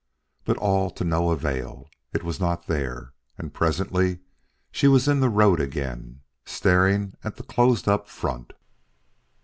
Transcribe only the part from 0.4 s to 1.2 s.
But all to